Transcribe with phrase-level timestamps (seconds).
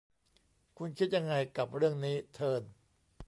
[0.77, 2.61] คุณคิดยังไงกับเรื่องนี้ เทิร์น